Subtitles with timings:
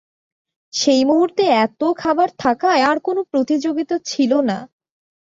[0.73, 4.57] সেই মুহূর্তে এত খাবার থাকায় আর কোনো প্রতিযোগিতা ছিল না।